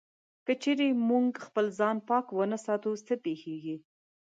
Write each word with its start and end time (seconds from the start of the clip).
که 0.45 0.53
چېرې 0.63 0.87
موږ 1.09 1.27
خپل 1.45 1.65
ځان 1.79 1.97
پاک 2.07 2.25
و 2.33 2.41
نه 2.51 2.57
ساتو، 2.65 2.91
څه 3.07 3.13
پېښيږي؟ 3.23 3.75